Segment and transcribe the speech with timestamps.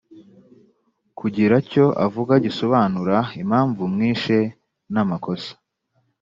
[1.19, 4.37] kugira cyo avuga gisobanura impamvu mwishe
[4.93, 5.51] namakosa